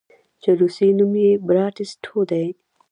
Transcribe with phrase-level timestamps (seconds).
[0.41, 2.45] چې روسي نوم ئې Bratstvoدے